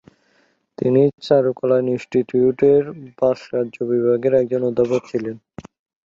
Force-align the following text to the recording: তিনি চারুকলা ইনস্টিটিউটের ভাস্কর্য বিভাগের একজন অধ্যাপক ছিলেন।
তিনি 0.77 1.01
চারুকলা 1.21 1.77
ইনস্টিটিউটের 1.83 2.83
ভাস্কর্য 3.19 3.75
বিভাগের 3.91 4.33
একজন 4.41 4.61
অধ্যাপক 4.69 5.01
ছিলেন। 5.11 5.35